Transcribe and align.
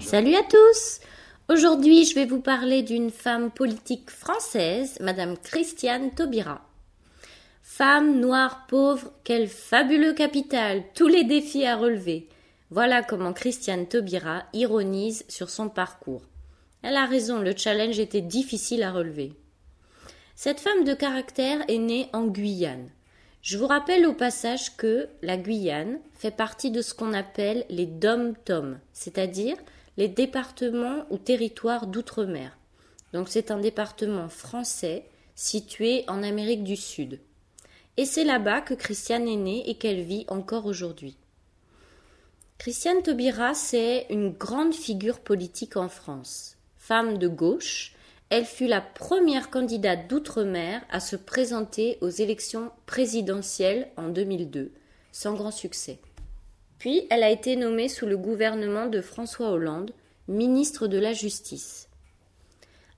Salut 0.00 0.34
à 0.34 0.42
tous 0.42 1.00
Aujourd'hui, 1.48 2.04
je 2.04 2.14
vais 2.14 2.26
vous 2.26 2.40
parler 2.40 2.82
d'une 2.82 3.10
femme 3.10 3.50
politique 3.50 4.10
française, 4.10 4.98
Madame 5.00 5.36
Christiane 5.36 6.10
Taubira. 6.10 6.60
Femme 7.62 8.20
noire 8.20 8.66
pauvre, 8.68 9.12
quel 9.24 9.48
fabuleux 9.48 10.12
capital, 10.12 10.82
tous 10.94 11.06
les 11.06 11.24
défis 11.24 11.64
à 11.64 11.76
relever. 11.76 12.28
Voilà 12.70 13.02
comment 13.02 13.32
Christiane 13.32 13.86
Taubira 13.86 14.44
ironise 14.52 15.24
sur 15.28 15.48
son 15.48 15.68
parcours. 15.68 16.22
Elle 16.82 16.96
a 16.96 17.06
raison, 17.06 17.40
le 17.40 17.56
challenge 17.56 17.98
était 17.98 18.20
difficile 18.20 18.82
à 18.82 18.92
relever. 18.92 19.32
Cette 20.34 20.60
femme 20.60 20.84
de 20.84 20.94
caractère 20.94 21.60
est 21.68 21.78
née 21.78 22.08
en 22.12 22.26
Guyane. 22.26 22.90
Je 23.42 23.56
vous 23.56 23.66
rappelle 23.66 24.06
au 24.06 24.12
passage 24.12 24.76
que 24.76 25.08
la 25.22 25.38
Guyane 25.38 25.98
fait 26.12 26.30
partie 26.30 26.70
de 26.70 26.82
ce 26.82 26.92
qu'on 26.92 27.14
appelle 27.14 27.64
les 27.70 27.86
dom-tom, 27.86 28.78
c'est-à-dire 28.92 29.56
les 29.96 30.08
départements 30.08 31.06
ou 31.08 31.16
territoires 31.16 31.86
d'outre-mer. 31.86 32.58
Donc 33.14 33.28
c'est 33.28 33.50
un 33.50 33.58
département 33.58 34.28
français 34.28 35.06
situé 35.34 36.04
en 36.06 36.22
Amérique 36.22 36.64
du 36.64 36.76
Sud. 36.76 37.18
Et 37.96 38.04
c'est 38.04 38.24
là-bas 38.24 38.60
que 38.60 38.74
Christiane 38.74 39.26
est 39.26 39.36
née 39.36 39.68
et 39.68 39.76
qu'elle 39.76 40.02
vit 40.02 40.26
encore 40.28 40.66
aujourd'hui. 40.66 41.16
Christiane 42.58 43.02
Taubira, 43.02 43.54
c'est 43.54 44.06
une 44.10 44.32
grande 44.32 44.74
figure 44.74 45.20
politique 45.20 45.78
en 45.78 45.88
France. 45.88 46.58
Femme 46.76 47.16
de 47.16 47.26
gauche, 47.26 47.94
elle 48.30 48.44
fut 48.44 48.68
la 48.68 48.80
première 48.80 49.50
candidate 49.50 50.08
d'outre-mer 50.08 50.82
à 50.88 51.00
se 51.00 51.16
présenter 51.16 51.98
aux 52.00 52.08
élections 52.08 52.70
présidentielles 52.86 53.88
en 53.96 54.08
2002, 54.08 54.70
sans 55.10 55.34
grand 55.34 55.50
succès. 55.50 55.98
Puis 56.78 57.08
elle 57.10 57.24
a 57.24 57.30
été 57.30 57.56
nommée 57.56 57.88
sous 57.88 58.06
le 58.06 58.16
gouvernement 58.16 58.86
de 58.86 59.00
François 59.00 59.50
Hollande, 59.50 59.90
ministre 60.28 60.86
de 60.86 60.96
la 60.96 61.12
Justice. 61.12 61.88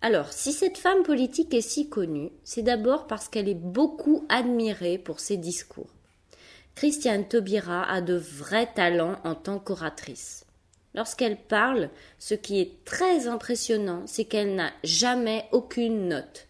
Alors, 0.02 0.32
si 0.32 0.52
cette 0.52 0.76
femme 0.76 1.02
politique 1.02 1.54
est 1.54 1.62
si 1.62 1.88
connue, 1.88 2.30
c'est 2.44 2.62
d'abord 2.62 3.06
parce 3.06 3.28
qu'elle 3.28 3.48
est 3.48 3.54
beaucoup 3.54 4.26
admirée 4.28 4.98
pour 4.98 5.18
ses 5.18 5.38
discours. 5.38 5.88
Christiane 6.74 7.26
Taubira 7.26 7.90
a 7.90 8.02
de 8.02 8.14
vrais 8.14 8.70
talents 8.74 9.16
en 9.24 9.34
tant 9.34 9.58
qu'oratrice. 9.58 10.44
Lorsqu'elle 10.94 11.38
parle, 11.38 11.88
ce 12.18 12.34
qui 12.34 12.60
est 12.60 12.84
très 12.84 13.26
impressionnant, 13.26 14.02
c'est 14.06 14.24
qu'elle 14.24 14.54
n'a 14.54 14.72
jamais 14.84 15.46
aucune 15.52 16.08
note. 16.08 16.48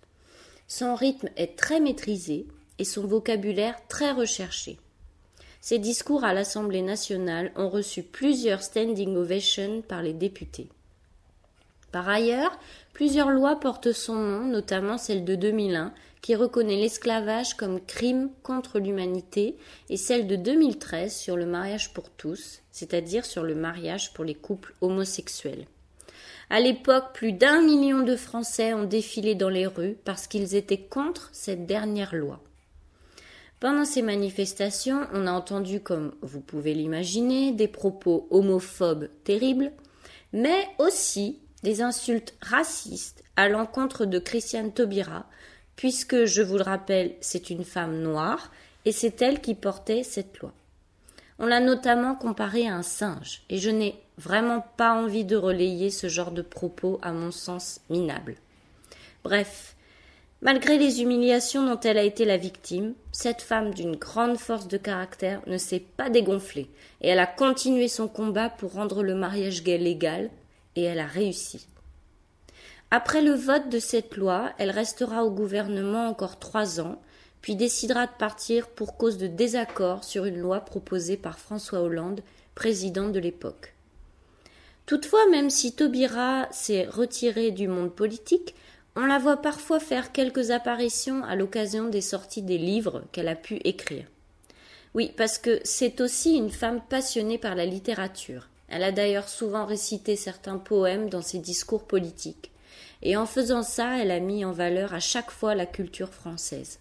Son 0.67 0.95
rythme 0.95 1.29
est 1.37 1.57
très 1.57 1.81
maîtrisé 1.81 2.47
et 2.79 2.85
son 2.85 3.07
vocabulaire 3.07 3.77
très 3.89 4.11
recherché. 4.11 4.79
Ses 5.61 5.79
discours 5.79 6.25
à 6.25 6.35
l'Assemblée 6.35 6.83
nationale 6.83 7.53
ont 7.55 7.69
reçu 7.69 8.03
plusieurs 8.03 8.63
standing 8.63 9.15
ovations 9.15 9.83
par 9.83 10.03
les 10.03 10.13
députés. 10.13 10.69
Par 11.93 12.09
ailleurs, 12.09 12.59
plusieurs 12.95 13.31
lois 13.31 13.61
portent 13.61 13.93
son 13.93 14.15
nom, 14.15 14.45
notamment 14.47 14.99
celle 14.99 15.25
de 15.25 15.35
2001 15.35 15.93
qui 16.23 16.35
reconnaît 16.37 16.77
l'esclavage 16.77 17.55
comme 17.55 17.81
crime 17.81 18.31
contre 18.43 18.79
l'humanité 18.79 19.57
et 19.91 19.97
celle 19.97 20.27
de 20.27 20.37
2013 20.37 21.15
sur 21.15 21.37
le 21.37 21.47
mariage 21.47 21.93
pour 21.93 22.11
tous, 22.11 22.61
c'est-à-dire 22.71 23.27
sur 23.27 23.43
le 23.43 23.57
mariage 23.57 24.13
pour 24.15 24.25
les 24.25 24.37
couples 24.37 24.73
homosexuels. 24.81 25.67
À 26.49 26.61
l'époque, 26.61 27.13
plus 27.13 27.33
d'un 27.33 27.61
million 27.61 28.01
de 28.01 28.15
Français 28.15 28.73
ont 28.73 28.85
défilé 28.85 29.35
dans 29.35 29.49
les 29.49 29.67
rues 29.67 29.97
parce 30.05 30.27
qu'ils 30.27 30.55
étaient 30.55 30.81
contre 30.81 31.29
cette 31.33 31.67
dernière 31.67 32.15
loi. 32.15 32.41
Pendant 33.59 33.85
ces 33.85 34.03
manifestations, 34.03 35.07
on 35.13 35.27
a 35.27 35.33
entendu, 35.33 35.81
comme 35.81 36.15
vous 36.21 36.41
pouvez 36.41 36.75
l'imaginer, 36.75 37.53
des 37.53 37.69
propos 37.69 38.27
homophobes 38.31 39.09
terribles, 39.25 39.73
mais 40.33 40.69
aussi 40.79 41.42
des 41.63 41.83
insultes 41.83 42.35
racistes 42.41 43.23
à 43.37 43.49
l'encontre 43.49 44.05
de 44.05 44.19
Christiane 44.19 44.73
Taubira, 44.73 45.27
puisque, 45.77 46.25
je 46.25 46.43
vous 46.43 46.57
le 46.57 46.63
rappelle, 46.63 47.15
c'est 47.21 47.51
une 47.51 47.65
femme 47.65 48.01
noire, 48.01 48.51
et 48.85 48.93
c'est 48.93 49.23
elle 49.23 49.41
qui 49.41 49.55
portait 49.55 50.03
cette 50.03 50.39
loi. 50.39 50.53
On 51.39 51.47
l'a 51.47 51.61
notamment 51.61 52.15
comparée 52.15 52.69
à 52.69 52.77
un 52.77 52.83
singe, 52.83 53.43
et 53.49 53.59
je 53.59 53.71
n'ai 53.71 53.97
vraiment 54.19 54.65
pas 54.77 54.93
envie 54.93 55.25
de 55.25 55.37
relayer 55.37 55.91
ce 55.91 56.09
genre 56.09 56.31
de 56.31 56.43
propos 56.43 56.99
à 57.03 57.13
mon 57.13 57.31
sens 57.31 57.81
minable. 57.89 58.37
Bref, 59.25 59.75
malgré 60.43 60.79
les 60.79 61.01
humiliations 61.01 61.65
dont 61.65 61.81
elle 61.81 61.99
a 61.99 62.03
été 62.03 62.25
la 62.25 62.37
victime, 62.37 62.95
cette 63.13 63.43
femme 63.43 63.73
d'une 63.73 63.97
grande 63.97 64.37
force 64.37 64.69
de 64.69 64.77
caractère 64.77 65.41
ne 65.47 65.59
s'est 65.59 65.85
pas 65.97 66.11
dégonflée, 66.11 66.69
et 67.01 67.09
elle 67.09 67.21
a 67.21 67.27
continué 67.27 67.89
son 67.89 68.09
combat 68.09 68.51
pour 68.51 68.75
rendre 68.75 69.03
le 69.03 69.15
mariage 69.15 69.63
gay 69.63 69.79
légal, 69.79 70.31
et 70.77 70.83
elle 70.83 71.01
a 71.01 71.07
réussi. 71.07 71.67
Après 72.91 73.23
le 73.23 73.33
vote 73.33 73.69
de 73.71 73.79
cette 73.79 74.17
loi, 74.17 74.53
elle 74.59 74.71
restera 74.71 75.25
au 75.25 75.31
gouvernement 75.31 76.07
encore 76.07 76.39
trois 76.39 76.81
ans, 76.81 77.01
puis 77.41 77.57
décidera 77.57 78.07
de 78.07 78.13
partir 78.19 78.69
pour 78.69 78.97
cause 78.97 79.19
de 79.19 79.27
désaccord 79.27 80.05
sur 80.05 80.27
une 80.27 80.39
loi 80.39 80.61
proposée 80.61 81.17
par 81.17 81.39
François 81.39 81.81
Hollande, 81.81 82.21
président 82.55 83.09
de 83.09 83.19
l'époque. 83.19 83.75
Toutefois, 84.87 85.29
même 85.31 85.49
si 85.49 85.75
Taubira 85.75 86.49
s'est 86.51 86.85
retirée 86.85 87.51
du 87.51 87.67
monde 87.67 87.95
politique, 87.95 88.55
on 88.95 89.07
la 89.07 89.19
voit 89.19 89.39
parfois 89.39 89.81
faire 89.81 90.13
quelques 90.13 90.51
apparitions 90.51 91.25
à 91.25 91.35
l'occasion 91.35 91.89
des 91.89 92.03
sorties 92.03 92.43
des 92.43 92.59
livres 92.59 93.05
qu'elle 93.11 93.29
a 93.29 93.37
pu 93.37 93.57
écrire. 93.65 94.05
Oui, 94.95 95.13
parce 95.17 95.39
que 95.39 95.61
c'est 95.65 96.03
aussi 96.03 96.35
une 96.35 96.51
femme 96.51 96.83
passionnée 96.91 97.39
par 97.39 97.55
la 97.55 97.65
littérature. 97.65 98.49
Elle 98.73 98.85
a 98.85 98.91
d'ailleurs 98.91 99.29
souvent 99.29 99.67
récité 99.67 100.17
certains 100.17 100.57
poèmes 100.57 101.11
dans 101.11 101.21
ses 101.21 101.39
discours 101.39 101.87
politiques 101.87 102.51
et 103.03 103.19
en 103.19 103.27
faisant 103.27 103.63
ça, 103.63 103.99
elle 103.99 104.11
a 104.11 104.19
mis 104.19 104.47
en 104.47 104.53
valeur 104.53 104.95
à 104.95 104.99
chaque 104.99 105.31
fois 105.31 105.55
la 105.55 105.67
culture 105.67 106.09
française. 106.09 106.79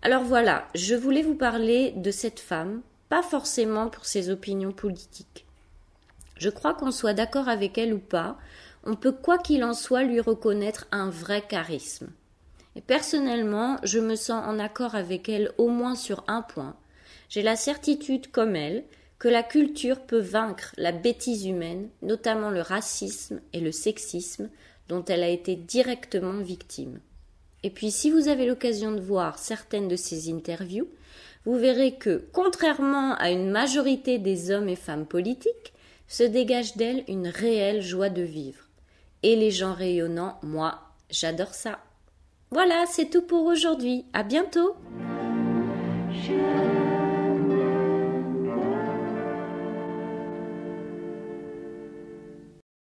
Alors 0.00 0.22
voilà, 0.22 0.66
je 0.74 0.94
voulais 0.94 1.20
vous 1.20 1.34
parler 1.34 1.92
de 1.94 2.10
cette 2.10 2.40
femme, 2.40 2.80
pas 3.10 3.22
forcément 3.22 3.88
pour 3.88 4.06
ses 4.06 4.30
opinions 4.30 4.72
politiques. 4.72 5.44
Je 6.38 6.48
crois 6.48 6.72
qu'on 6.72 6.90
soit 6.90 7.12
d'accord 7.12 7.50
avec 7.50 7.76
elle 7.76 7.92
ou 7.92 7.98
pas, 7.98 8.38
on 8.84 8.96
peut 8.96 9.12
quoi 9.12 9.36
qu'il 9.36 9.64
en 9.64 9.74
soit 9.74 10.04
lui 10.04 10.20
reconnaître 10.20 10.86
un 10.90 11.10
vrai 11.10 11.42
charisme. 11.42 12.08
Et 12.76 12.80
personnellement, 12.80 13.76
je 13.82 13.98
me 13.98 14.16
sens 14.16 14.42
en 14.46 14.58
accord 14.58 14.94
avec 14.94 15.28
elle 15.28 15.52
au 15.58 15.68
moins 15.68 15.96
sur 15.96 16.24
un 16.28 16.40
point. 16.40 16.76
J'ai 17.28 17.42
la 17.42 17.56
certitude, 17.56 18.30
comme 18.30 18.56
elle, 18.56 18.84
que 19.22 19.28
la 19.28 19.44
culture 19.44 20.00
peut 20.00 20.18
vaincre 20.18 20.74
la 20.76 20.90
bêtise 20.90 21.46
humaine, 21.46 21.88
notamment 22.02 22.50
le 22.50 22.60
racisme 22.60 23.40
et 23.52 23.60
le 23.60 23.70
sexisme, 23.70 24.50
dont 24.88 25.04
elle 25.04 25.22
a 25.22 25.28
été 25.28 25.54
directement 25.54 26.40
victime. 26.40 26.98
Et 27.62 27.70
puis 27.70 27.92
si 27.92 28.10
vous 28.10 28.26
avez 28.26 28.46
l'occasion 28.46 28.90
de 28.90 29.00
voir 29.00 29.38
certaines 29.38 29.86
de 29.86 29.94
ces 29.94 30.28
interviews, 30.28 30.88
vous 31.44 31.56
verrez 31.56 31.94
que, 31.94 32.24
contrairement 32.32 33.14
à 33.14 33.30
une 33.30 33.48
majorité 33.48 34.18
des 34.18 34.50
hommes 34.50 34.68
et 34.68 34.74
femmes 34.74 35.06
politiques, 35.06 35.72
se 36.08 36.24
dégage 36.24 36.76
d'elle 36.76 37.04
une 37.06 37.28
réelle 37.28 37.80
joie 37.80 38.10
de 38.10 38.22
vivre. 38.22 38.64
Et 39.22 39.36
les 39.36 39.52
gens 39.52 39.72
rayonnants, 39.72 40.40
moi, 40.42 40.80
j'adore 41.10 41.54
ça. 41.54 41.78
Voilà, 42.50 42.86
c'est 42.90 43.08
tout 43.08 43.22
pour 43.22 43.44
aujourd'hui. 43.44 44.04
À 44.14 44.24
bientôt. 44.24 44.74